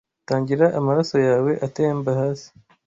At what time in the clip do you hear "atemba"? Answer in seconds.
1.65-2.09